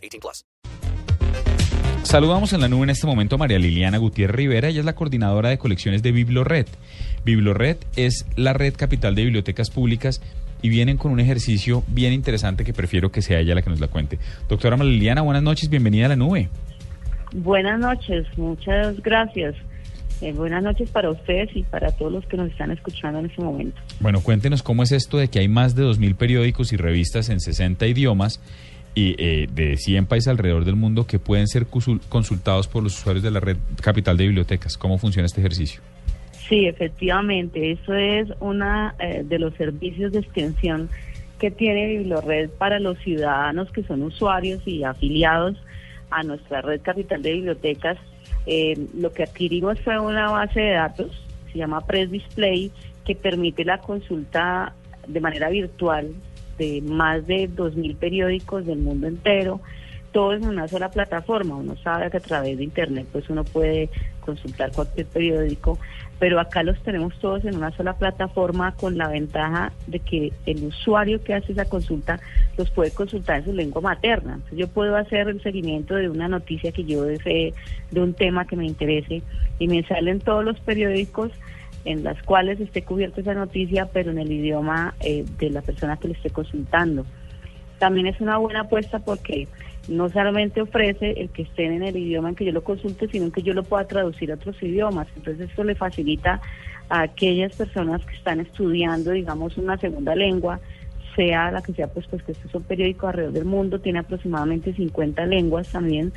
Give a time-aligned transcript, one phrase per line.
[0.00, 0.44] 18 plus.
[2.02, 4.68] Saludamos en la nube en este momento a María Liliana Gutiérrez Rivera.
[4.68, 6.66] Ella es la coordinadora de colecciones de Biblored.
[7.24, 10.20] Biblored es la red capital de bibliotecas públicas
[10.62, 13.80] y vienen con un ejercicio bien interesante que prefiero que sea ella la que nos
[13.80, 14.18] la cuente.
[14.48, 16.48] Doctora María Liliana, buenas noches, bienvenida a la nube.
[17.32, 19.54] Buenas noches, muchas gracias.
[20.20, 23.42] Eh, buenas noches para ustedes y para todos los que nos están escuchando en este
[23.42, 23.80] momento.
[24.00, 27.40] Bueno, cuéntenos cómo es esto de que hay más de 2.000 periódicos y revistas en
[27.40, 28.40] 60 idiomas
[29.00, 33.22] y eh, de 100 países alrededor del mundo que pueden ser consultados por los usuarios
[33.22, 34.76] de la red capital de bibliotecas.
[34.76, 35.80] ¿Cómo funciona este ejercicio?
[36.48, 40.90] Sí, efectivamente, eso es uno eh, de los servicios de extensión
[41.38, 45.56] que tiene Biblored para los ciudadanos que son usuarios y afiliados
[46.10, 47.96] a nuestra red capital de bibliotecas
[48.44, 51.10] eh, lo que adquirimos fue una base de datos,
[51.52, 52.70] se llama Press Display,
[53.06, 54.74] que permite la consulta
[55.06, 56.12] de manera virtual
[56.60, 59.60] de más de 2.000 periódicos del mundo entero,
[60.12, 61.56] todo en una sola plataforma.
[61.56, 63.88] Uno sabe que a través de Internet pues uno puede
[64.20, 65.78] consultar cualquier periódico,
[66.18, 70.64] pero acá los tenemos todos en una sola plataforma con la ventaja de que el
[70.64, 72.20] usuario que hace esa consulta
[72.58, 74.34] los puede consultar en su lengua materna.
[74.34, 77.54] Entonces yo puedo hacer el seguimiento de una noticia que yo desee,
[77.90, 79.22] de un tema que me interese,
[79.58, 81.32] y me salen todos los periódicos
[81.84, 85.96] en las cuales esté cubierta esa noticia, pero en el idioma eh, de la persona
[85.96, 87.06] que le esté consultando.
[87.78, 89.48] También es una buena apuesta porque
[89.88, 93.32] no solamente ofrece el que estén en el idioma en que yo lo consulte, sino
[93.32, 95.08] que yo lo pueda traducir a otros idiomas.
[95.16, 96.40] Entonces esto le facilita
[96.90, 100.60] a aquellas personas que están estudiando, digamos, una segunda lengua,
[101.16, 104.00] sea la que sea, pues, pues que este es un periódico alrededor del mundo, tiene
[104.00, 106.12] aproximadamente 50 lenguas también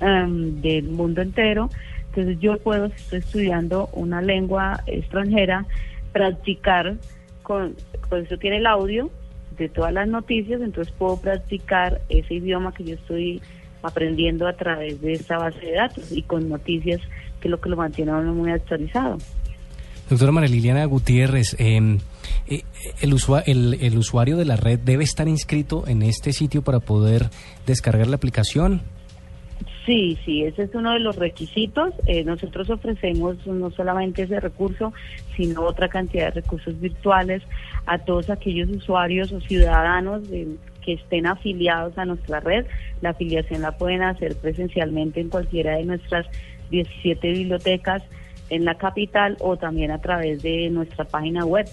[0.00, 1.70] em, del mundo entero.
[2.18, 5.66] Entonces yo puedo, si estoy estudiando una lengua extranjera,
[6.12, 6.96] practicar
[7.42, 7.76] con,
[8.08, 9.10] pues eso tiene el audio,
[9.56, 13.42] de todas las noticias, entonces puedo practicar ese idioma que yo estoy
[13.82, 17.00] aprendiendo a través de esta base de datos y con noticias
[17.40, 19.18] que es lo que lo mantiene a uno muy actualizado.
[20.08, 21.98] Doctora María Liliana Gutiérrez, em,
[22.46, 22.62] eh,
[23.00, 27.28] el, el, usuario de la red debe estar inscrito en este sitio para poder
[27.66, 28.82] descargar la aplicación.
[29.84, 31.94] Sí, sí, ese es uno de los requisitos.
[32.06, 34.92] Eh, nosotros ofrecemos no solamente ese recurso,
[35.36, 37.42] sino otra cantidad de recursos virtuales
[37.86, 40.22] a todos aquellos usuarios o ciudadanos
[40.84, 42.66] que estén afiliados a nuestra red.
[43.00, 46.26] La afiliación la pueden hacer presencialmente en cualquiera de nuestras
[46.70, 48.02] 17 bibliotecas
[48.50, 51.66] en la capital o también a través de nuestra página web.